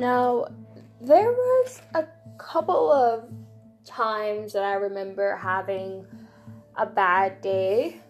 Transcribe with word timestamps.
Now, 0.00 0.46
there 1.02 1.30
was 1.30 1.82
a 1.94 2.06
couple 2.38 2.90
of 2.90 3.28
times 3.84 4.54
that 4.54 4.62
I 4.62 4.72
remember 4.72 5.36
having 5.36 6.06
a 6.74 6.86
bad 6.86 7.42
day. 7.42 8.00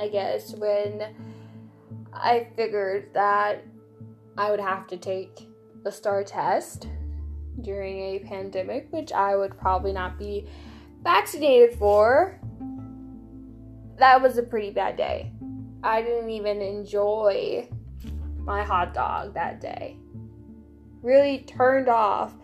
I 0.00 0.08
guess 0.08 0.54
when 0.54 1.14
I 2.14 2.48
figured 2.56 3.10
that 3.12 3.62
I 4.38 4.50
would 4.50 4.60
have 4.60 4.86
to 4.86 4.96
take 4.96 5.50
the 5.84 5.92
STAR 5.92 6.24
test 6.24 6.88
during 7.60 7.98
a 7.98 8.20
pandemic, 8.20 8.88
which 8.92 9.12
I 9.12 9.36
would 9.36 9.58
probably 9.58 9.92
not 9.92 10.18
be 10.18 10.48
vaccinated 11.02 11.78
for. 11.78 12.40
That 13.98 14.22
was 14.22 14.38
a 14.38 14.42
pretty 14.42 14.70
bad 14.70 14.96
day. 14.96 15.30
I 15.82 16.00
didn't 16.00 16.30
even 16.30 16.62
enjoy 16.62 17.68
my 18.38 18.64
hot 18.64 18.94
dog 18.94 19.34
that 19.34 19.60
day. 19.60 19.98
Really 21.06 21.38
turned 21.38 21.88
off 21.88 22.34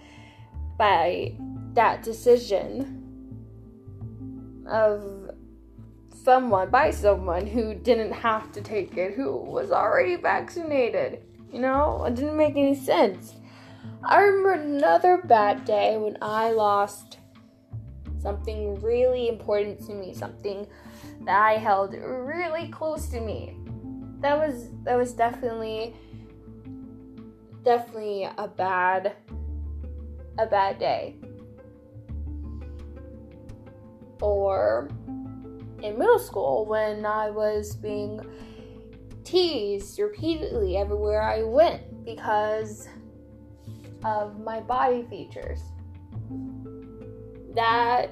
by 0.78 1.34
that 1.74 2.02
decision 2.02 2.98
of 4.66 5.30
someone 6.24 6.70
by 6.70 6.90
someone 6.90 7.46
who 7.46 7.74
didn't 7.74 8.12
have 8.12 8.52
to 8.52 8.60
take 8.60 8.96
it 8.96 9.14
who 9.14 9.36
was 9.36 9.72
already 9.72 10.14
vaccinated 10.14 11.20
you 11.52 11.60
know? 11.60 12.04
It 12.04 12.14
didn't 12.14 12.36
make 12.36 12.56
any 12.56 12.74
sense. 12.74 13.34
I 14.02 14.20
remember 14.20 14.52
another 14.52 15.18
bad 15.18 15.64
day 15.64 15.96
when 15.96 16.18
i 16.22 16.50
lost 16.50 17.18
something 18.20 18.80
really 18.80 19.28
important 19.28 19.84
to 19.86 19.94
me 19.94 20.14
something 20.14 20.66
that 21.24 21.40
i 21.40 21.54
held 21.54 21.94
really 21.94 22.68
close 22.68 23.06
to 23.08 23.20
me. 23.20 23.56
That 24.20 24.38
was 24.38 24.70
that 24.84 24.96
was 24.96 25.12
definitely 25.12 25.94
definitely 27.62 28.24
a 28.24 28.48
bad 28.48 29.14
a 30.38 30.46
bad 30.46 30.78
day 30.78 31.16
or 34.20 34.88
in 35.82 35.98
middle 35.98 36.18
school 36.18 36.64
when 36.64 37.04
I 37.04 37.30
was 37.30 37.74
being 37.76 38.20
teased 39.24 39.98
repeatedly 39.98 40.76
everywhere 40.76 41.22
I 41.22 41.42
went 41.42 42.04
because 42.04 42.88
of 44.04 44.40
my 44.40 44.60
body 44.60 45.04
features. 45.08 45.60
That 47.54 48.10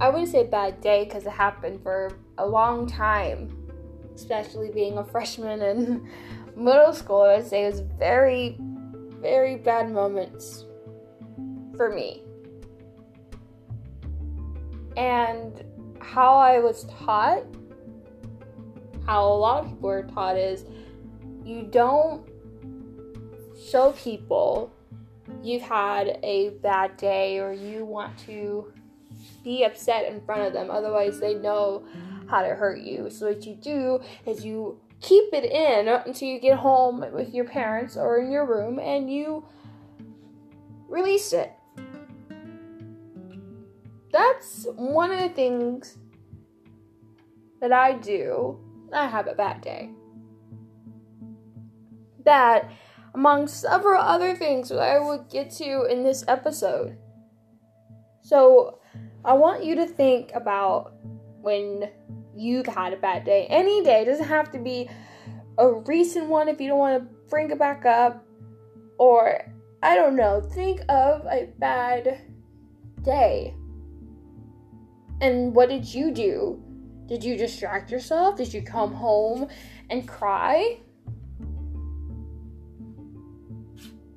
I 0.00 0.08
wouldn't 0.08 0.30
say 0.30 0.44
bad 0.44 0.80
day 0.80 1.04
because 1.04 1.26
it 1.26 1.32
happened 1.32 1.82
for 1.82 2.10
a 2.38 2.46
long 2.46 2.86
time, 2.86 3.68
especially 4.14 4.70
being 4.70 4.98
a 4.98 5.04
freshman 5.04 5.62
in 5.62 6.08
middle 6.58 6.92
school. 6.92 7.22
I'd 7.22 7.46
say 7.46 7.64
it 7.64 7.70
was 7.70 7.80
very, 7.80 8.56
very 8.58 9.56
bad 9.56 9.90
moments 9.90 10.64
for 11.76 11.90
me. 11.90 12.22
And 14.96 15.64
how 16.00 16.36
I 16.36 16.58
was 16.58 16.84
taught, 16.84 17.44
how 19.06 19.24
a 19.24 19.36
lot 19.36 19.64
of 19.64 19.70
people 19.70 19.90
are 19.90 20.02
taught 20.02 20.36
is 20.36 20.64
you 21.44 21.62
don't 21.62 22.28
show 23.70 23.92
people 23.92 24.72
you've 25.42 25.62
had 25.62 26.18
a 26.22 26.50
bad 26.62 26.96
day 26.96 27.38
or 27.38 27.52
you 27.52 27.84
want 27.84 28.18
to 28.26 28.72
be 29.44 29.64
upset 29.64 30.10
in 30.10 30.20
front 30.22 30.42
of 30.42 30.52
them, 30.52 30.70
otherwise, 30.70 31.20
they 31.20 31.34
know 31.34 31.84
how 32.28 32.42
to 32.42 32.48
hurt 32.48 32.80
you. 32.80 33.08
So, 33.10 33.28
what 33.28 33.44
you 33.46 33.54
do 33.54 34.00
is 34.26 34.44
you 34.44 34.78
keep 35.00 35.32
it 35.32 35.44
in 35.44 35.88
until 35.88 36.28
you 36.28 36.40
get 36.40 36.58
home 36.58 37.04
with 37.12 37.32
your 37.32 37.44
parents 37.44 37.96
or 37.96 38.20
in 38.20 38.30
your 38.30 38.46
room 38.46 38.78
and 38.78 39.12
you 39.12 39.44
release 40.88 41.32
it 41.32 41.52
that's 44.10 44.66
one 44.74 45.10
of 45.10 45.18
the 45.18 45.28
things 45.28 45.98
that 47.60 47.72
I 47.72 47.92
do 47.92 48.58
I 48.92 49.06
have 49.06 49.26
a 49.26 49.34
bad 49.34 49.60
day. 49.60 49.90
That, 52.24 52.70
among 53.14 53.48
several 53.48 54.00
other 54.00 54.34
things 54.34 54.68
that 54.68 54.80
I 54.80 54.98
will 54.98 55.26
get 55.30 55.50
to 55.52 55.84
in 55.84 56.02
this 56.02 56.24
episode. 56.28 56.96
So, 58.22 58.78
I 59.24 59.32
want 59.32 59.64
you 59.64 59.74
to 59.76 59.86
think 59.86 60.30
about 60.34 60.94
when 61.40 61.90
you've 62.34 62.66
had 62.66 62.92
a 62.92 62.96
bad 62.96 63.24
day. 63.24 63.46
Any 63.48 63.82
day, 63.82 64.02
it 64.02 64.04
doesn't 64.06 64.28
have 64.28 64.50
to 64.52 64.58
be 64.58 64.88
a 65.58 65.72
recent 65.72 66.26
one 66.26 66.48
if 66.48 66.60
you 66.60 66.68
don't 66.68 66.78
want 66.78 67.02
to 67.02 67.08
bring 67.28 67.50
it 67.50 67.58
back 67.58 67.84
up. 67.84 68.24
Or, 68.98 69.40
I 69.82 69.94
don't 69.94 70.16
know, 70.16 70.40
think 70.40 70.80
of 70.88 71.24
a 71.26 71.48
bad 71.58 72.20
day 73.02 73.54
and 75.20 75.54
what 75.54 75.68
did 75.68 75.92
you 75.92 76.12
do? 76.12 76.62
Did 77.06 77.24
you 77.24 77.36
distract 77.36 77.90
yourself? 77.90 78.36
Did 78.36 78.52
you 78.52 78.62
come 78.62 78.92
home 78.92 79.48
and 79.90 80.06
cry? 80.06 80.80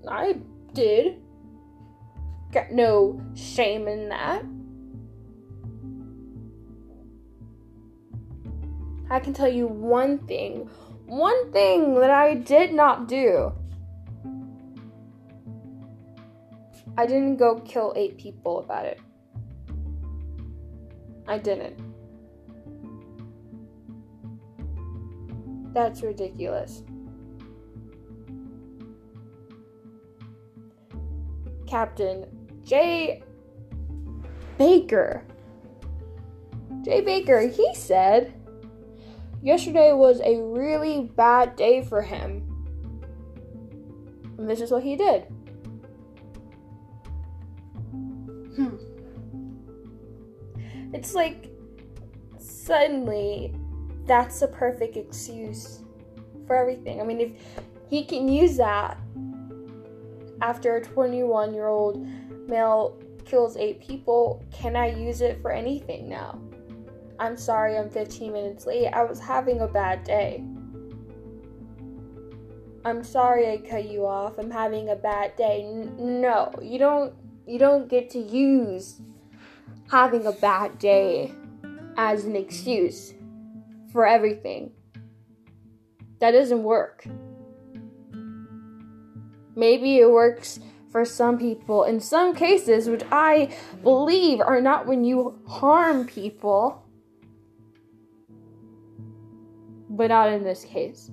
I 0.08 0.38
did. 0.74 1.22
Got 2.52 2.72
no 2.72 3.22
shame 3.34 3.88
in 3.88 4.10
that. 4.10 4.44
I 9.12 9.20
can 9.20 9.34
tell 9.34 9.50
you 9.50 9.68
one 9.68 10.20
thing. 10.20 10.70
One 11.06 11.52
thing 11.52 11.96
that 11.96 12.10
I 12.10 12.34
did 12.34 12.74
not 12.74 13.10
do. 13.10 13.52
I 16.98 17.06
didn't 17.06 17.36
go 17.36 17.60
kill 17.60 17.92
eight 17.98 18.18
people 18.18 18.60
about 18.60 18.86
it. 18.86 19.02
I 21.28 21.38
didn't. 21.40 21.78
That's 25.74 26.02
ridiculous. 26.04 26.84
Captain 31.68 32.26
J. 32.64 33.24
Baker. 34.58 35.26
Jay 36.84 37.02
Baker, 37.02 37.42
he 37.42 37.76
said 37.76 38.41
yesterday 39.42 39.94
was 39.94 40.22
a 40.22 40.42
really 40.42 41.12
bad 41.16 41.56
day 41.56 41.84
for 41.84 42.02
him. 42.02 42.48
And 44.38 44.50
this 44.50 44.62
is 44.62 44.72
what 44.72 44.84
he 44.84 44.96
did. 44.96 45.24
Hmm 48.56 48.76
it's 50.94 51.14
like 51.14 51.50
suddenly 52.38 53.54
that's 54.06 54.42
a 54.42 54.48
perfect 54.48 54.98
excuse 54.98 55.84
for 56.48 56.56
everything. 56.56 57.00
I 57.00 57.04
mean, 57.04 57.22
if 57.22 57.32
he 57.90 58.04
can 58.04 58.28
use 58.28 58.58
that 58.58 58.98
after 60.42 60.76
a 60.76 60.82
21 60.82 61.54
year 61.54 61.68
old 61.68 62.06
male 62.48 63.00
kills 63.26 63.58
eight 63.58 63.80
people, 63.82 64.44
can 64.52 64.76
I 64.76 64.88
use 64.88 65.22
it 65.22 65.42
for 65.42 65.52
anything 65.52 66.10
now? 66.10 66.40
I'm 67.22 67.38
sorry, 67.38 67.78
I'm 67.78 67.92
15 67.92 68.34
minutes 68.34 68.66
late. 68.66 68.88
I 68.88 69.04
was 69.04 69.20
having 69.20 69.62
a 69.62 69.68
bad 69.68 70.04
day. 70.04 70.44
I'm 72.84 73.04
sorry 73.04 73.52
I 73.52 73.58
cut 73.58 73.88
you 73.88 74.08
off. 74.08 74.40
I'm 74.40 74.50
having 74.50 74.90
a 74.90 74.96
bad 74.96 75.36
day. 75.36 75.64
N- 75.64 76.20
no, 76.20 76.52
you 76.60 76.80
don't 76.80 77.14
you 77.46 77.60
don't 77.60 77.88
get 77.88 78.10
to 78.12 78.20
use 78.20 79.02
having 79.92 80.26
a 80.26 80.32
bad 80.32 80.80
day 80.80 81.32
as 81.96 82.26
an 82.26 82.36
excuse 82.36 83.14
for 83.92 84.08
everything. 84.08 84.72
That 86.22 86.32
doesn't 86.32 86.64
work. 86.64 87.06
Maybe 89.56 90.00
it 90.00 90.10
works 90.10 90.60
for 90.90 91.06
some 91.06 91.38
people 91.38 91.84
in 91.84 92.00
some 92.00 92.34
cases, 92.34 92.90
which 92.90 93.04
I 93.12 93.56
believe 93.84 94.42
are 94.42 94.60
not 94.60 94.88
when 94.88 95.04
you 95.04 95.40
harm 95.48 96.08
people, 96.08 96.82
but 99.92 100.08
not 100.08 100.32
in 100.32 100.44
this 100.44 100.64
case. 100.64 101.12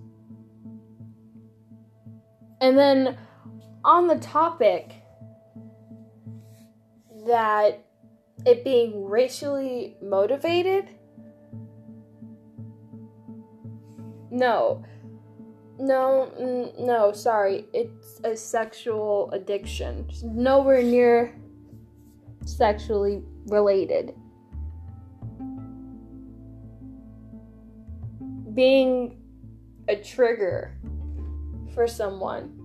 And 2.60 2.78
then 2.78 3.16
on 3.84 4.06
the 4.06 4.16
topic 4.16 4.92
that 7.26 7.84
it 8.46 8.64
being 8.64 9.04
racially 9.04 9.96
motivated? 10.02 10.88
No. 14.30 14.84
No, 15.78 16.32
n- 16.38 16.72
no, 16.78 17.12
sorry. 17.12 17.66
It's 17.72 18.20
a 18.24 18.36
sexual 18.36 19.30
addiction. 19.32 20.06
Just 20.08 20.24
nowhere 20.24 20.82
near 20.82 21.34
sexually 22.44 23.22
related. 23.46 24.14
Being 28.58 29.16
a 29.86 29.94
trigger 29.94 30.72
for 31.76 31.86
someone 31.86 32.58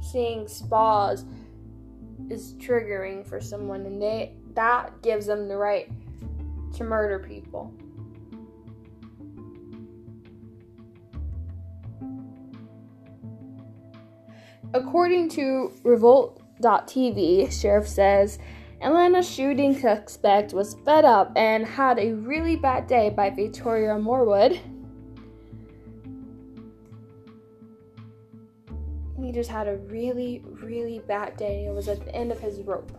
seeing 0.00 0.48
spas 0.48 1.24
is 2.28 2.54
triggering 2.54 3.24
for 3.24 3.40
someone 3.40 3.86
and 3.86 4.02
they 4.02 4.34
that 4.54 4.90
gives 5.02 5.26
them 5.26 5.46
the 5.46 5.56
right 5.56 5.88
to 6.74 6.82
murder 6.82 7.20
people. 7.20 7.72
According 14.72 15.28
to 15.28 15.72
Revolt.tv, 15.84 17.52
sheriff 17.52 17.86
says 17.86 18.40
Atlanta 18.84 19.22
shooting 19.22 19.74
suspect 19.74 20.52
was 20.52 20.74
fed 20.84 21.06
up 21.06 21.32
and 21.36 21.64
had 21.64 21.98
a 21.98 22.12
really 22.12 22.54
bad 22.54 22.86
day 22.86 23.08
by 23.08 23.30
Victoria 23.30 23.94
Moorwood. 23.94 24.60
He 29.18 29.32
just 29.32 29.48
had 29.48 29.68
a 29.68 29.76
really, 29.76 30.42
really 30.62 30.98
bad 30.98 31.38
day. 31.38 31.64
It 31.64 31.72
was 31.72 31.88
at 31.88 32.04
the 32.04 32.14
end 32.14 32.30
of 32.30 32.38
his 32.40 32.60
rope. 32.60 32.92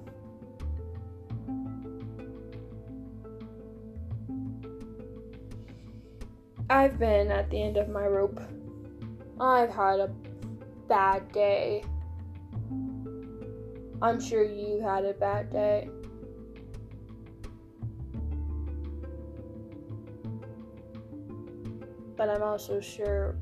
I've 6.67 6.97
been 6.97 7.29
at 7.29 7.51
the 7.51 7.61
end 7.61 7.77
of 7.77 7.89
my 7.89 8.07
rope. 8.07 8.41
I've 9.39 9.69
had 9.69 9.99
a 9.99 10.07
bad 10.87 11.31
day. 11.31 11.83
I'm 14.01 14.19
sure 14.19 14.43
you 14.43 14.81
had 14.81 15.05
a 15.05 15.13
bad 15.13 15.49
day. 15.49 15.89
But 22.17 22.29
I'm 22.29 22.43
also 22.43 22.79
sure 22.79 23.35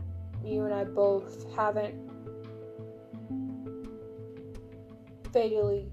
you 0.44 0.64
and 0.66 0.74
I 0.74 0.84
both 0.84 1.52
haven't 1.56 1.96
fatally 5.32 5.92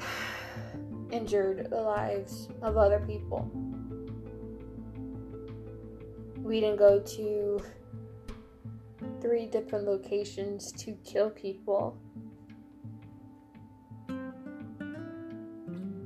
injured 1.10 1.68
the 1.70 1.80
lives 1.80 2.48
of 2.62 2.76
other 2.76 3.00
people. 3.00 3.50
We 6.38 6.60
didn't 6.60 6.78
go 6.78 7.00
to 7.00 7.62
three 9.20 9.46
different 9.46 9.86
locations 9.86 10.72
to 10.72 10.92
kill 11.04 11.30
people. 11.30 11.98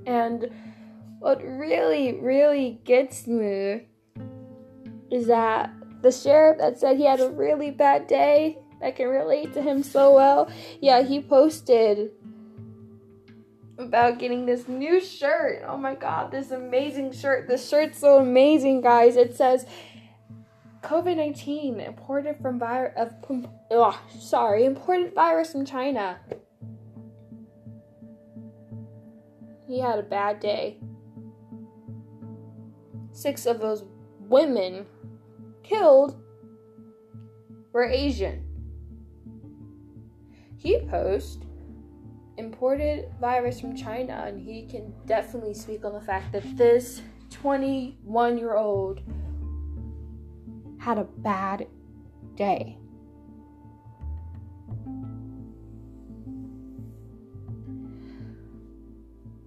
And 0.09 0.51
what 1.19 1.43
really, 1.45 2.15
really 2.15 2.81
gets 2.85 3.27
me 3.27 3.89
is 5.11 5.27
that 5.27 5.71
the 6.01 6.11
sheriff 6.11 6.57
that 6.59 6.79
said 6.81 6.97
he 6.97 7.05
had 7.05 7.21
a 7.21 7.29
really 7.29 7.71
bad 7.71 8.07
day, 8.07 8.59
I 8.83 8.91
can 8.91 9.09
relate 9.09 9.53
to 9.53 9.61
him 9.61 9.83
so 9.83 10.15
well, 10.15 10.51
yeah, 10.81 11.03
he 11.03 11.21
posted 11.21 12.13
about 13.77 14.19
getting 14.19 14.47
this 14.47 14.67
new 14.67 14.99
shirt. 14.99 15.63
Oh 15.69 15.77
my 15.77 15.95
god, 15.95 16.31
this 16.31 16.53
amazing 16.53 17.13
shirt. 17.13 17.47
This 17.47 17.69
shirt's 17.69 17.99
so 17.99 18.19
amazing, 18.19 18.81
guys. 18.81 19.17
It 19.17 19.37
says 19.37 19.67
COVID 20.83 21.17
19 21.17 21.81
imported 21.81 22.39
from 22.41 22.59
virus 22.59 22.95
of 22.97 23.13
sorry, 24.19 24.65
imported 24.65 25.13
virus 25.13 25.53
from 25.53 25.67
China. 25.67 26.19
He 29.69 29.81
had 29.81 29.99
a 29.99 30.03
bad 30.03 30.41
day. 30.41 30.79
Six 33.13 33.45
of 33.45 33.61
those 33.61 33.85
women 34.19 34.87
killed 35.63 36.19
were 37.75 37.85
Asian. 37.85 38.47
He 40.57 40.81
posed 40.89 41.45
imported 42.39 43.13
virus 43.21 43.61
from 43.61 43.77
China, 43.77 44.25
and 44.27 44.41
he 44.41 44.67
can 44.67 44.95
definitely 45.05 45.53
speak 45.53 45.85
on 45.85 45.93
the 45.93 46.01
fact 46.01 46.33
that 46.33 46.57
this 46.57 47.03
21 47.31 48.39
year 48.39 48.57
old 48.57 49.03
had 50.79 50.97
a 50.97 51.05
bad 51.05 51.67
day. 52.37 52.79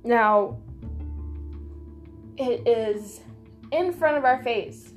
Now, 0.04 0.58
it 2.38 2.68
is 2.68 3.22
in 3.72 3.94
front 3.94 4.18
of 4.18 4.26
our 4.26 4.42
face. 4.44 4.94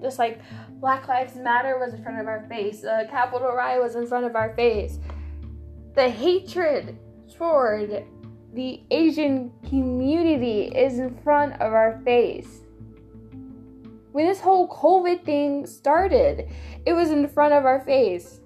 Just 0.00 0.18
like 0.18 0.40
Black 0.80 1.08
Lives 1.08 1.34
Matter 1.36 1.78
was 1.78 1.94
in 1.94 2.02
front 2.02 2.20
of 2.20 2.26
our 2.26 2.46
face, 2.48 2.82
the 2.82 3.06
Capitol 3.10 3.48
riot 3.48 3.82
was 3.82 3.96
in 3.96 4.06
front 4.06 4.26
of 4.26 4.36
our 4.36 4.54
face. 4.54 4.98
The 5.94 6.08
hatred 6.08 6.98
toward 7.36 8.04
the 8.54 8.82
Asian 8.90 9.52
community 9.68 10.64
is 10.66 10.98
in 10.98 11.16
front 11.18 11.54
of 11.54 11.72
our 11.72 12.00
face. 12.04 12.60
When 14.12 14.26
this 14.26 14.40
whole 14.40 14.68
COVID 14.68 15.24
thing 15.24 15.66
started, 15.66 16.48
it 16.86 16.92
was 16.92 17.10
in 17.10 17.28
front 17.28 17.54
of 17.54 17.64
our 17.64 17.80
face. 17.80 18.37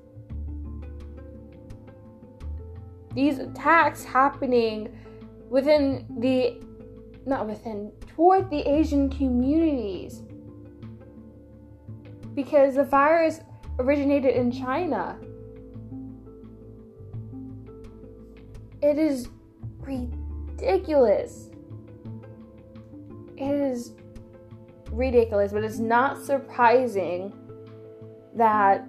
These 3.14 3.38
attacks 3.38 4.04
happening 4.04 4.88
within 5.50 6.06
the 6.18 6.60
not 7.26 7.46
within 7.46 7.92
toward 8.06 8.50
the 8.50 8.60
Asian 8.68 9.08
communities 9.10 10.22
because 12.34 12.74
the 12.74 12.84
virus 12.84 13.40
originated 13.78 14.34
in 14.34 14.50
China. 14.50 15.18
It 18.82 18.98
is 18.98 19.28
ridiculous. 19.80 21.50
It 23.36 23.54
is 23.54 23.92
ridiculous, 24.90 25.52
but 25.52 25.62
it's 25.62 25.78
not 25.78 26.22
surprising 26.22 27.32
that 28.34 28.88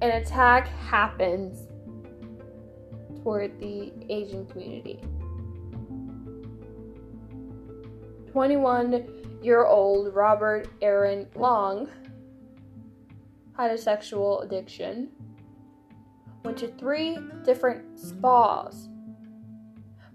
an 0.00 0.10
attack 0.10 0.68
happens 0.68 1.65
toward 3.26 3.58
the 3.58 3.92
Asian 4.08 4.46
community. 4.46 5.00
21 8.30 9.40
year 9.42 9.64
old 9.64 10.14
Robert 10.14 10.68
Aaron 10.80 11.26
Long 11.34 11.88
had 13.56 13.72
a 13.72 13.78
sexual 13.78 14.42
addiction, 14.42 15.08
went 16.44 16.56
to 16.58 16.68
three 16.68 17.18
different 17.44 17.98
spas, 17.98 18.88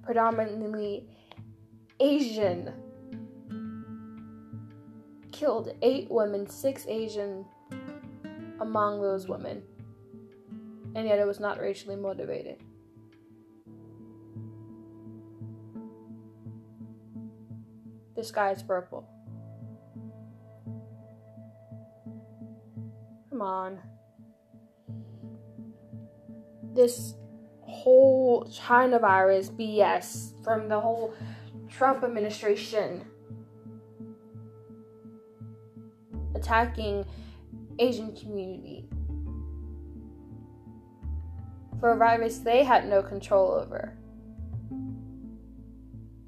predominantly 0.03 1.05
Asian, 1.99 2.71
killed 5.33 5.75
eight 5.81 6.09
women, 6.09 6.47
six 6.47 6.85
Asian 6.87 7.43
among 8.61 9.01
those 9.01 9.27
women, 9.27 9.61
and 10.95 11.05
yet 11.05 11.19
it 11.19 11.27
was 11.27 11.41
not 11.41 11.59
racially 11.59 11.97
motivated. 11.97 12.63
The 18.21 18.27
sky 18.27 18.51
is 18.51 18.61
purple. 18.61 19.09
Come 23.31 23.41
on. 23.41 23.79
This 26.75 27.15
whole 27.61 28.47
China 28.53 28.99
virus 28.99 29.49
BS 29.49 30.33
from 30.43 30.69
the 30.69 30.79
whole 30.79 31.15
Trump 31.67 32.03
administration 32.03 33.07
attacking 36.35 37.03
Asian 37.79 38.15
community 38.15 38.87
for 41.79 41.93
a 41.93 41.97
virus 41.97 42.37
they 42.37 42.63
had 42.63 42.87
no 42.87 43.01
control 43.01 43.51
over. 43.53 43.97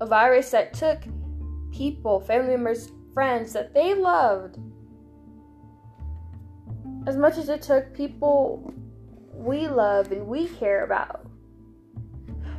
A 0.01 0.07
virus 0.07 0.49
that 0.49 0.73
took 0.73 1.03
people, 1.73 2.19
family 2.19 2.51
members, 2.51 2.91
friends 3.13 3.53
that 3.53 3.73
they 3.73 3.93
loved 3.93 4.57
as 7.05 7.17
much 7.17 7.37
as 7.37 7.49
it 7.49 7.61
took 7.61 7.93
people 7.93 8.73
we 9.33 9.67
love 9.67 10.11
and 10.11 10.25
we 10.27 10.47
care 10.47 10.85
about. 10.85 11.25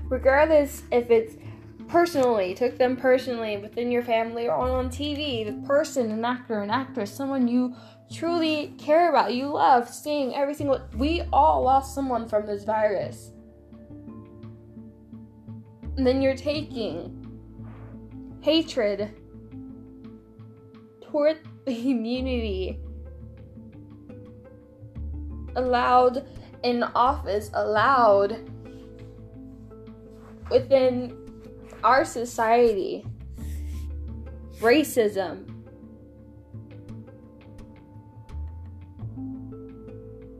Regardless 0.09 0.83
if 0.93 1.11
it's 1.11 1.37
personally, 1.89 2.55
took 2.55 2.77
them 2.77 2.97
personally 2.97 3.57
within 3.57 3.91
your 3.91 4.03
family 4.03 4.49
or 4.49 4.55
on 4.55 4.91
TV, 4.91 5.47
the 5.47 5.67
person, 5.67 6.11
an 6.11 6.25
actor, 6.25 6.61
an 6.61 6.71
actress, 6.71 7.13
someone 7.13 7.49
you 7.49 7.75
truly 8.13 8.75
care 8.79 9.09
about, 9.09 9.35
you 9.35 9.47
love, 9.49 9.89
seeing 9.89 10.35
every 10.35 10.55
single. 10.55 10.81
We 10.97 11.23
all 11.33 11.63
lost 11.63 11.95
someone 11.95 12.29
from 12.29 12.47
this 12.47 12.65
virus. 12.65 13.31
And 15.97 16.07
then 16.07 16.21
you're 16.21 16.37
taking 16.37 17.24
hatred 18.45 19.11
toward 21.01 21.39
the 21.65 21.75
community 21.75 22.79
allowed 25.57 26.29
in 26.63 26.83
office, 26.95 27.51
allowed 27.55 28.51
within 30.51 31.17
our 31.83 32.05
society. 32.05 33.07
Racism. 34.61 35.51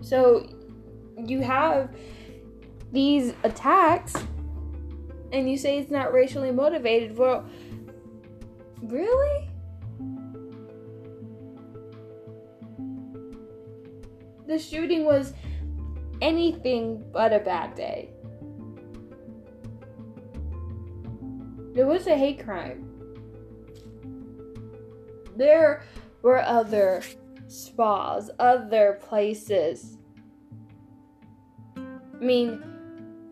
So 0.03 0.47
you 1.27 1.41
have 1.41 1.89
these 2.93 3.33
attacks 3.45 4.15
and 5.33 5.51
you 5.51 5.57
say 5.57 5.79
it's 5.79 5.91
not 5.91 6.13
racially 6.13 6.53
motivated. 6.53 7.17
Well, 7.17 7.49
really? 8.91 9.51
The 14.47 14.59
shooting 14.59 15.05
was 15.05 15.33
anything 16.21 17.03
but 17.13 17.33
a 17.33 17.39
bad 17.39 17.75
day. 17.75 18.11
It 21.75 21.85
was 21.85 22.07
a 22.07 22.17
hate 22.17 22.45
crime. 22.45 22.91
There 25.37 25.83
were 26.23 26.41
other 26.41 27.03
spas, 27.49 28.31
other 28.39 29.01
places. 29.03 29.97
I 31.77 31.81
mean, 32.21 32.63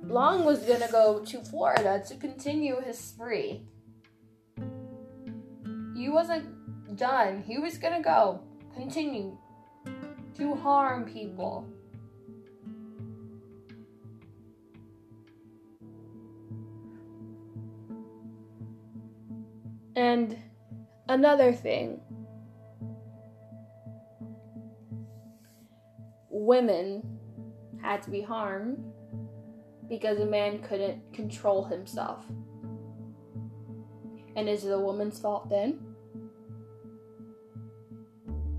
Long 0.02 0.44
was 0.44 0.60
gonna 0.60 0.90
go 0.90 1.24
to 1.24 1.38
Florida 1.40 2.02
to 2.08 2.16
continue 2.16 2.80
his 2.80 2.98
spree. 2.98 3.62
He 5.94 6.08
wasn't 6.08 6.96
done. 6.96 7.42
He 7.42 7.58
was 7.58 7.78
gonna 7.78 8.02
go 8.02 8.40
continue 8.74 9.36
to 10.36 10.54
harm 10.54 11.04
people. 11.04 11.66
And 19.94 20.36
another 21.08 21.52
thing 21.52 22.00
women 26.30 27.02
had 27.80 28.02
to 28.02 28.10
be 28.10 28.20
harmed 28.20 28.82
because 29.88 30.18
a 30.18 30.26
man 30.26 30.58
couldn't 30.60 31.12
control 31.12 31.64
himself. 31.64 32.24
And 34.36 34.48
is 34.48 34.64
it 34.64 34.70
a 34.72 34.78
woman's 34.78 35.18
fault 35.18 35.48
then? 35.48 35.78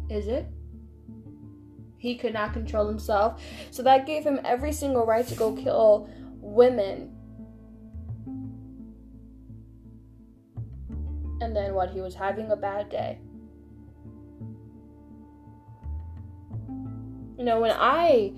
Is 0.10 0.28
it? 0.28 0.46
He 1.98 2.16
could 2.16 2.34
not 2.34 2.54
control 2.54 2.88
himself. 2.88 3.42
So 3.72 3.82
that 3.84 4.06
gave 4.06 4.24
him 4.24 4.40
every 4.44 4.74
single 4.74 5.06
right 5.06 5.26
to 5.28 5.36
go 5.36 5.54
kill 5.54 6.10
women. 6.42 7.16
And 11.42 11.56
then 11.56 11.74
what? 11.74 11.92
He 11.92 12.02
was 12.02 12.14
having 12.14 12.52
a 12.52 12.56
bad 12.56 12.90
day. 12.90 13.20
You 17.38 17.46
know, 17.46 17.60
when 17.60 17.72
I 17.72 18.34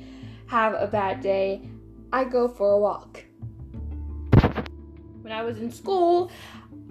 have 0.47 0.73
a 0.73 0.87
bad 0.87 1.21
day, 1.21 1.61
I 2.13 2.23
go 2.23 2.47
for 2.47 2.71
a 2.71 2.79
walk. 2.79 3.23
When 5.21 5.31
I 5.33 5.43
was 5.43 5.59
in 5.59 5.71
school, 5.71 6.31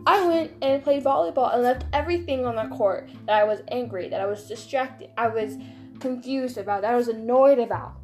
I 0.06 0.26
went 0.26 0.52
and 0.61 0.82
played 0.82 1.02
volleyball 1.02 1.54
and 1.54 1.62
left 1.62 1.87
everything 1.92 2.44
on 2.44 2.56
the 2.56 2.75
court 2.75 3.08
that 3.26 3.40
I 3.40 3.44
was 3.44 3.62
angry, 3.68 4.08
that 4.08 4.20
I 4.20 4.26
was 4.26 4.46
distracted, 4.46 5.11
I 5.16 5.28
was 5.28 5.56
confused 5.99 6.58
about, 6.58 6.82
that 6.82 6.92
I 6.92 6.96
was 6.96 7.08
annoyed 7.08 7.58
about. 7.58 7.94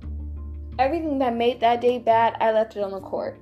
Everything 0.78 1.18
that 1.18 1.36
made 1.36 1.60
that 1.60 1.82
day 1.82 1.98
bad, 1.98 2.36
I 2.40 2.52
left 2.52 2.76
it 2.76 2.82
on 2.82 2.92
the 2.92 3.00
court. 3.00 3.38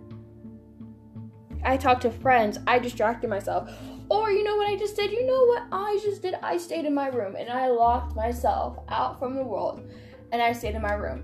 I 1.64 1.76
talked 1.76 2.02
to 2.02 2.10
friends, 2.10 2.58
I 2.66 2.78
distracted 2.80 3.30
myself. 3.30 3.70
Or, 4.10 4.30
you 4.30 4.42
know 4.42 4.56
what 4.56 4.68
I 4.68 4.76
just 4.76 4.96
did? 4.96 5.12
You 5.12 5.26
know 5.26 5.44
what 5.44 5.64
I 5.70 6.00
just 6.02 6.22
did? 6.22 6.34
I 6.42 6.56
stayed 6.56 6.86
in 6.86 6.94
my 6.94 7.08
room 7.08 7.36
and 7.36 7.50
I 7.50 7.68
locked 7.68 8.16
myself 8.16 8.78
out 8.88 9.18
from 9.18 9.36
the 9.36 9.44
world 9.44 9.88
and 10.32 10.40
I 10.42 10.52
stayed 10.52 10.74
in 10.74 10.82
my 10.82 10.94
room. 10.94 11.22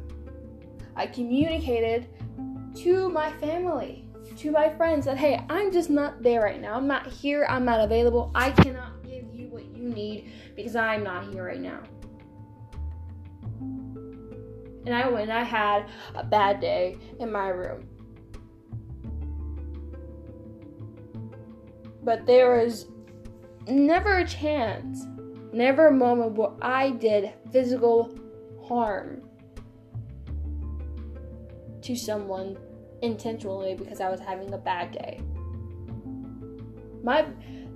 I 0.94 1.06
communicated 1.06 2.08
to 2.76 3.08
my 3.08 3.32
family, 3.38 4.03
to 4.36 4.50
my 4.50 4.68
friends 4.70 5.06
that, 5.06 5.16
hey, 5.16 5.40
I'm 5.48 5.72
just 5.72 5.90
not 5.90 6.22
there 6.22 6.40
right 6.40 6.60
now. 6.60 6.74
I'm 6.74 6.86
not 6.86 7.06
here. 7.06 7.46
I'm 7.48 7.64
not 7.64 7.80
available. 7.80 8.30
I 8.34 8.50
cannot 8.50 9.02
give 9.04 9.32
you 9.32 9.48
what 9.48 9.64
you 9.64 9.88
need 9.88 10.32
because 10.56 10.76
I'm 10.76 11.04
not 11.04 11.32
here 11.32 11.44
right 11.44 11.60
now. 11.60 11.80
And 14.86 14.94
I 14.94 15.08
went, 15.08 15.30
I 15.30 15.42
had 15.42 15.86
a 16.14 16.24
bad 16.24 16.60
day 16.60 16.98
in 17.18 17.32
my 17.32 17.48
room. 17.48 17.88
But 22.02 22.26
there 22.26 22.62
was 22.62 22.86
never 23.66 24.18
a 24.18 24.26
chance, 24.26 25.06
never 25.52 25.86
a 25.86 25.92
moment 25.92 26.32
where 26.32 26.50
I 26.60 26.90
did 26.90 27.32
physical 27.50 28.18
harm 28.66 29.22
to 31.80 31.96
someone 31.96 32.58
intentionally 33.04 33.75
because 33.75 34.00
I 34.00 34.11
was 34.11 34.18
having 34.20 34.52
a 34.52 34.58
bad 34.58 34.92
day. 34.92 35.20
My 37.02 37.26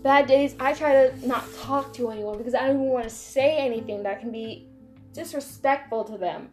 bad 0.02 0.26
days, 0.26 0.54
I 0.58 0.72
try 0.72 0.92
to 0.92 1.26
not 1.26 1.44
talk 1.54 1.92
to 1.94 2.10
anyone 2.10 2.38
because 2.38 2.54
I 2.54 2.66
don't 2.66 2.76
even 2.76 2.88
want 2.88 3.04
to 3.04 3.10
say 3.10 3.58
anything 3.58 4.02
that 4.04 4.20
can 4.20 4.32
be 4.32 4.66
disrespectful 5.12 6.04
to 6.04 6.16
them. 6.16 6.50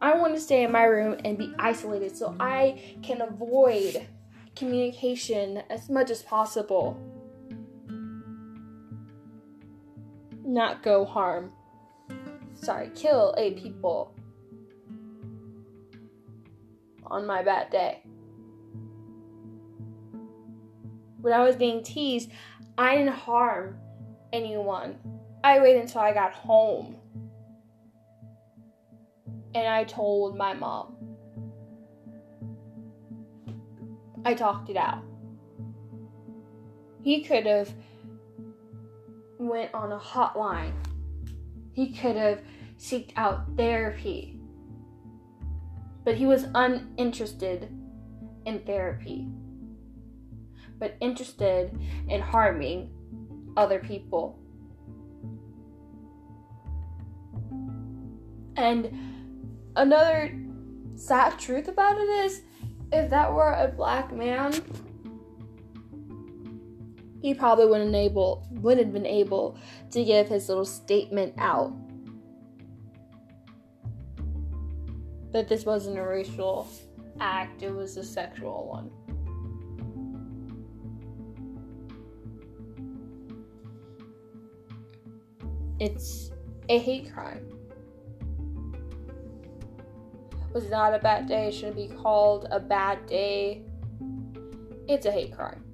I 0.00 0.16
want 0.16 0.34
to 0.34 0.40
stay 0.40 0.64
in 0.64 0.72
my 0.72 0.84
room 0.84 1.18
and 1.24 1.38
be 1.38 1.54
isolated 1.58 2.16
so 2.16 2.34
I 2.40 2.96
can 3.02 3.20
avoid 3.20 4.08
communication 4.56 5.62
as 5.70 5.88
much 5.90 6.10
as 6.10 6.22
possible. 6.22 6.98
Not 10.44 10.82
go 10.82 11.04
harm. 11.04 11.52
Sorry, 12.54 12.90
kill 12.94 13.34
a 13.36 13.52
people 13.52 14.14
on 17.12 17.26
my 17.26 17.42
bad 17.42 17.70
day. 17.70 18.02
When 21.20 21.34
I 21.34 21.44
was 21.44 21.54
being 21.54 21.84
teased, 21.84 22.30
I 22.78 22.96
didn't 22.96 23.12
harm 23.12 23.76
anyone. 24.32 24.96
I 25.44 25.60
waited 25.60 25.82
until 25.82 26.00
I 26.00 26.14
got 26.14 26.32
home. 26.32 26.96
And 29.54 29.68
I 29.68 29.84
told 29.84 30.36
my 30.36 30.54
mom. 30.54 30.96
I 34.24 34.32
talked 34.34 34.70
it 34.70 34.76
out. 34.76 35.02
He 37.02 37.22
could 37.22 37.44
have 37.44 37.72
went 39.38 39.74
on 39.74 39.92
a 39.92 39.98
hotline. 39.98 40.72
He 41.74 41.92
could 41.92 42.16
have 42.16 42.40
seeked 42.78 43.12
out 43.16 43.56
therapy 43.56 44.41
but 46.04 46.16
he 46.16 46.26
was 46.26 46.46
uninterested 46.54 47.68
in 48.44 48.60
therapy, 48.60 49.28
but 50.78 50.96
interested 51.00 51.78
in 52.08 52.20
harming 52.20 52.90
other 53.56 53.78
people. 53.78 54.38
And 58.56 58.90
another 59.76 60.38
sad 60.96 61.38
truth 61.38 61.68
about 61.68 61.98
it 61.98 62.08
is 62.24 62.42
if 62.92 63.10
that 63.10 63.32
were 63.32 63.52
a 63.52 63.68
black 63.68 64.12
man, 64.12 64.52
he 67.22 67.34
probably 67.34 67.66
wouldn't 67.66 67.94
able 67.94 68.46
wouldn't 68.50 68.86
have 68.86 68.92
been 68.92 69.06
able 69.06 69.56
to 69.92 70.04
give 70.04 70.28
his 70.28 70.48
little 70.48 70.64
statement 70.64 71.34
out 71.38 71.72
that 75.32 75.48
this 75.48 75.64
wasn't 75.64 75.98
a 75.98 76.02
racial 76.02 76.68
act, 77.20 77.62
it 77.62 77.74
was 77.74 77.96
a 77.96 78.04
sexual 78.04 78.68
one. 78.68 78.90
It's 85.80 86.30
a 86.68 86.78
hate 86.78 87.12
crime. 87.12 87.48
Was 90.52 90.70
not 90.70 90.94
a 90.94 90.98
bad 90.98 91.26
day, 91.26 91.48
it 91.48 91.52
shouldn't 91.52 91.76
be 91.76 91.88
called 91.88 92.46
a 92.50 92.60
bad 92.60 93.06
day. 93.06 93.62
It's 94.86 95.06
a 95.06 95.10
hate 95.10 95.34
crime. 95.34 95.64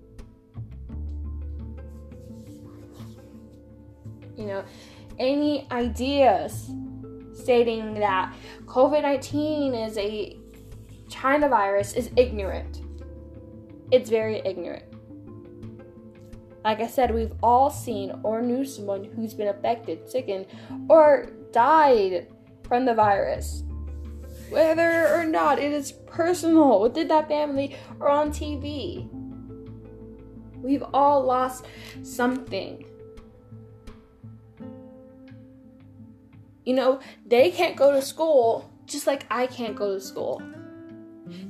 You 4.36 4.46
know, 4.46 4.64
any 5.18 5.66
ideas 5.72 6.70
stating 7.48 7.94
that 7.94 8.34
COVID 8.66 9.00
19 9.00 9.74
is 9.74 9.96
a 9.96 10.36
China 11.08 11.48
virus 11.48 11.94
is 11.94 12.10
ignorant. 12.14 12.82
It's 13.90 14.10
very 14.10 14.42
ignorant. 14.44 14.84
Like 16.62 16.80
I 16.80 16.86
said, 16.86 17.14
we've 17.14 17.32
all 17.42 17.70
seen 17.70 18.12
or 18.22 18.42
knew 18.42 18.66
someone 18.66 19.04
who's 19.04 19.32
been 19.32 19.48
affected, 19.48 20.10
sickened, 20.10 20.44
or 20.90 21.30
died 21.50 22.28
from 22.64 22.84
the 22.84 22.92
virus. 22.92 23.64
Whether 24.50 25.08
or 25.16 25.24
not 25.24 25.58
it 25.58 25.72
is 25.72 25.92
personal 25.92 26.82
within 26.82 27.08
that 27.08 27.28
family 27.28 27.76
or 27.98 28.10
on 28.10 28.30
TV. 28.30 29.08
We've 30.60 30.84
all 30.92 31.24
lost 31.24 31.64
something. 32.02 32.84
You 36.68 36.74
know, 36.74 37.00
they 37.24 37.50
can't 37.50 37.76
go 37.76 37.92
to 37.92 38.02
school 38.02 38.70
just 38.84 39.06
like 39.06 39.24
I 39.30 39.46
can't 39.46 39.74
go 39.74 39.94
to 39.94 40.00
school. 40.02 40.42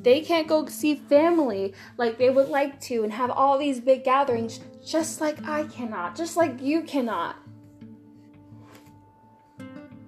They 0.00 0.20
can't 0.20 0.46
go 0.46 0.64
see 0.66 0.94
family 0.94 1.74
like 1.96 2.18
they 2.18 2.30
would 2.30 2.48
like 2.48 2.80
to 2.82 3.02
and 3.02 3.12
have 3.12 3.32
all 3.32 3.58
these 3.58 3.80
big 3.80 4.04
gatherings 4.04 4.60
just 4.86 5.20
like 5.20 5.44
I 5.44 5.64
cannot, 5.64 6.14
just 6.14 6.36
like 6.36 6.62
you 6.62 6.82
cannot. 6.82 7.34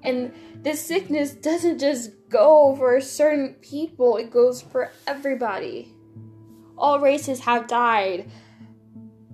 And 0.05 0.33
this 0.63 0.81
sickness 0.81 1.33
doesn't 1.33 1.81
just 1.81 2.13
go 2.29 2.77
for 2.77 3.01
certain 3.01 3.55
people, 3.55 4.17
it 4.17 4.31
goes 4.31 4.63
for 4.63 4.93
everybody. 5.09 5.93
All 6.79 7.01
races 7.01 7.41
have 7.41 7.67
died 7.67 8.31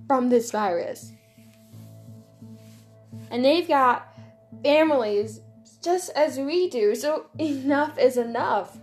from 0.06 0.30
this 0.30 0.50
virus. 0.50 1.12
And 3.30 3.44
they've 3.44 3.68
got 3.68 4.14
families 4.64 5.40
just 5.86 6.10
as 6.16 6.36
we 6.36 6.68
do, 6.68 6.96
so 6.96 7.26
enough 7.38 7.96
is 7.96 8.16
enough. 8.16 8.76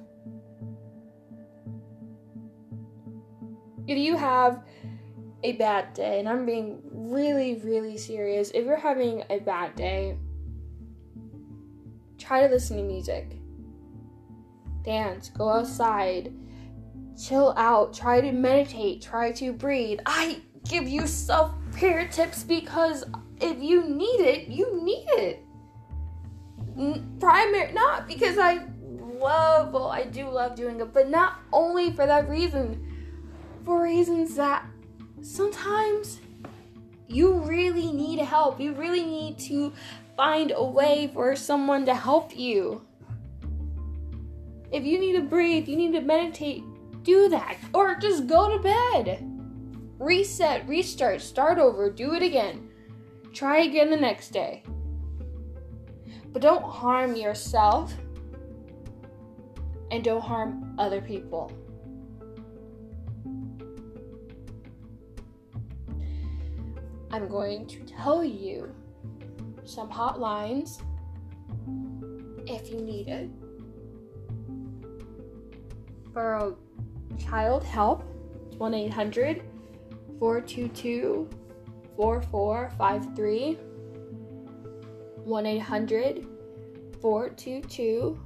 If 3.85 3.97
you 3.97 4.15
have 4.15 4.63
a 5.43 5.51
bad 5.51 5.93
day, 5.93 6.21
and 6.21 6.29
I'm 6.29 6.45
being 6.45 6.79
really, 6.93 7.55
really 7.55 7.97
serious, 7.97 8.51
if 8.51 8.65
you're 8.65 8.77
having 8.77 9.21
a 9.29 9.39
bad 9.39 9.75
day, 9.75 10.17
try 12.17 12.47
to 12.47 12.53
listen 12.53 12.77
to 12.77 12.83
music. 12.83 13.35
Dance, 14.85 15.27
go 15.27 15.49
outside, 15.49 16.33
chill 17.21 17.53
out, 17.57 17.93
try 17.93 18.21
to 18.21 18.31
meditate, 18.31 19.01
try 19.01 19.33
to 19.33 19.51
breathe. 19.51 19.99
I 20.05 20.39
give 20.69 20.87
you 20.87 21.05
self 21.05 21.51
care 21.77 22.07
tips 22.07 22.43
because 22.43 23.03
if 23.41 23.61
you 23.61 23.89
need 23.89 24.21
it, 24.21 24.47
you 24.47 24.81
need 24.81 25.05
it. 25.17 25.42
Primary, 27.19 27.71
not 27.73 28.07
because 28.07 28.37
I 28.37 28.65
love, 28.89 29.73
well, 29.73 29.87
I 29.87 30.03
do 30.05 30.27
love 30.27 30.55
doing 30.55 30.81
it, 30.81 30.93
but 30.93 31.09
not 31.09 31.39
only 31.51 31.91
for 31.91 32.05
that 32.05 32.29
reason, 32.29 32.85
for 33.63 33.81
reasons 33.81 34.35
that 34.35 34.65
sometimes 35.21 36.19
you 37.07 37.33
really 37.33 37.91
need 37.91 38.19
help. 38.19 38.59
You 38.59 38.73
really 38.73 39.03
need 39.03 39.37
to 39.39 39.73
find 40.17 40.51
a 40.55 40.63
way 40.63 41.11
for 41.13 41.35
someone 41.35 41.85
to 41.85 41.95
help 41.95 42.35
you. 42.35 42.81
If 44.71 44.83
you 44.83 44.99
need 44.99 45.13
to 45.13 45.21
breathe, 45.21 45.67
you 45.67 45.77
need 45.77 45.93
to 45.93 46.01
meditate, 46.01 46.63
do 47.03 47.29
that. 47.29 47.57
Or 47.73 47.95
just 47.95 48.27
go 48.27 48.49
to 48.49 48.63
bed. 48.63 49.29
Reset, 49.99 50.67
restart, 50.67 51.21
start 51.21 51.59
over, 51.59 51.91
do 51.91 52.13
it 52.15 52.23
again. 52.23 52.69
Try 53.31 53.59
again 53.59 53.91
the 53.91 53.97
next 53.97 54.29
day. 54.29 54.63
But 56.33 56.41
don't 56.41 56.63
harm 56.63 57.15
yourself 57.15 57.93
and 59.91 60.03
don't 60.03 60.21
harm 60.21 60.75
other 60.79 60.99
people. 60.99 61.51
I'm 67.11 67.27
going 67.27 67.67
to 67.67 67.79
tell 67.81 68.23
you 68.23 68.73
some 69.63 69.87
hotlines 69.87 70.81
if 72.47 72.71
you 72.71 72.81
need 72.81 73.07
it. 73.07 73.29
For 76.11 76.55
child 77.19 77.63
help, 77.63 78.03
it's 78.47 78.55
1 78.55 78.73
800 78.73 79.43
422 80.19 81.29
4453. 81.95 83.72
1 85.33 85.45
800 85.47 86.27
422 87.01 88.19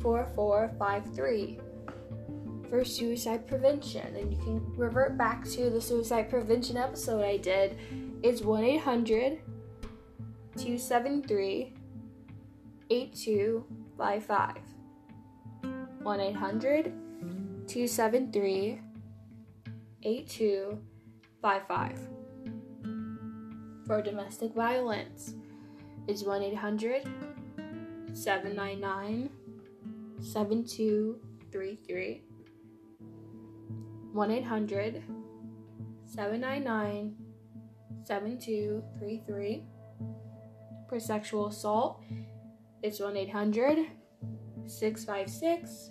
4453 0.00 1.58
for 2.68 2.84
suicide 2.84 3.48
prevention. 3.48 4.14
And 4.14 4.30
you 4.30 4.38
can 4.38 4.62
revert 4.76 5.18
back 5.18 5.44
to 5.46 5.70
the 5.70 5.80
suicide 5.80 6.30
prevention 6.30 6.76
episode 6.76 7.24
I 7.24 7.36
did. 7.36 7.76
It's 8.22 8.42
1 8.42 8.62
800 8.62 9.40
273 10.56 11.74
8255. 12.90 14.56
1 16.04 16.20
800 16.20 16.84
273 17.66 18.80
8255. 20.04 22.08
For 23.84 24.00
domestic 24.00 24.54
violence, 24.54 25.34
it's 26.08 26.22
1 26.22 26.42
800 26.42 27.04
799 28.12 29.30
7233. 30.20 32.22
1 34.12 34.30
800 34.30 35.02
799 36.06 37.16
7233. 38.04 39.64
For 40.88 40.98
sexual 40.98 41.46
assault, 41.46 42.02
it's 42.82 42.98
1 42.98 43.16
800 43.16 43.86
656 44.66 45.90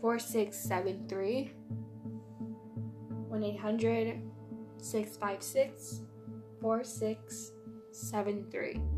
4673. 0.00 1.52
1 3.28 3.44
800 3.44 4.20
656 4.80 6.00
4673. 6.60 8.97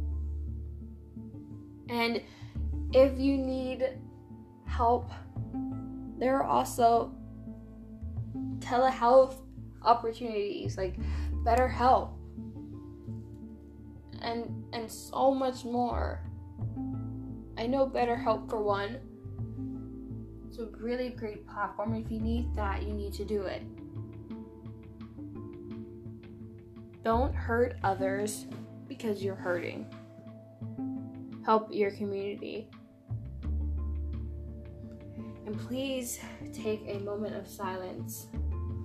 And 1.91 2.23
if 2.93 3.19
you 3.19 3.37
need 3.37 3.99
help, 4.65 5.11
there 6.19 6.37
are 6.37 6.45
also 6.45 7.13
telehealth 8.61 9.37
opportunities 9.83 10.77
like 10.77 10.97
BetterHelp 11.45 12.13
and 14.23 14.65
and 14.73 14.91
so 14.91 15.35
much 15.35 15.65
more. 15.65 16.23
I 17.59 17.67
know 17.67 17.87
BetterHelp 17.87 18.49
for 18.49 18.63
one. 18.63 18.99
It's 20.47 20.59
a 20.59 20.67
really 20.79 21.11
great 21.11 21.47
platform. 21.49 21.95
If 21.95 22.11
you 22.11 22.21
need 22.21 22.55
that, 22.55 22.83
you 22.85 22.93
need 22.93 23.13
to 23.15 23.25
do 23.25 23.43
it. 23.43 23.63
Don't 27.03 27.35
hurt 27.35 27.79
others 27.83 28.47
because 28.87 29.23
you're 29.23 29.35
hurting. 29.35 29.87
Help 31.45 31.73
your 31.73 31.91
community. 31.91 32.69
And 35.47 35.59
please 35.67 36.21
take 36.53 36.83
a 36.87 36.99
moment 37.01 37.35
of 37.35 37.49
silence 37.49 38.29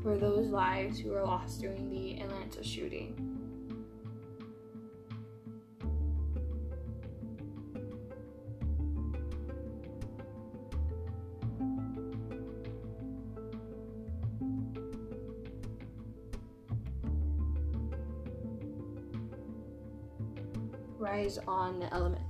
for 0.02 0.18
those 0.18 0.48
lives 0.48 1.00
who 1.00 1.10
were 1.10 1.24
lost 1.24 1.62
during 1.62 1.90
the 1.90 2.22
Atlanta 2.22 2.64
shooting. 2.64 3.36
Rise 20.98 21.38
on 21.48 21.80
the 21.80 21.94
elements. 21.94 22.25